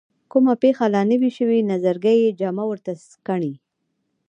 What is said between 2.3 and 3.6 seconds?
جامه ورته سکڼي.